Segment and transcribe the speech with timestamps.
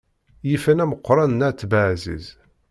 [0.49, 2.25] Yifen ameqqran n at Baɛziz.